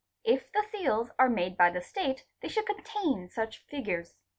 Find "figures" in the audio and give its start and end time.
3.67-4.15